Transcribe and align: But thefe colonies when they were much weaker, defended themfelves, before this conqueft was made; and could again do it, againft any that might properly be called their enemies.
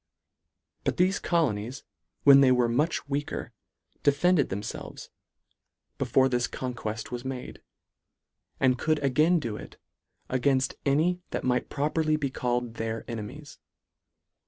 But 0.83 0.97
thefe 0.97 1.21
colonies 1.21 1.83
when 2.23 2.41
they 2.41 2.51
were 2.51 2.67
much 2.67 3.07
weaker, 3.07 3.53
defended 4.01 4.49
themfelves, 4.49 5.09
before 5.99 6.27
this 6.27 6.47
conqueft 6.47 7.11
was 7.11 7.23
made; 7.23 7.61
and 8.59 8.79
could 8.79 8.97
again 9.03 9.37
do 9.37 9.57
it, 9.57 9.77
againft 10.27 10.73
any 10.87 11.21
that 11.29 11.43
might 11.43 11.69
properly 11.69 12.15
be 12.15 12.31
called 12.31 12.77
their 12.77 13.05
enemies. 13.07 13.59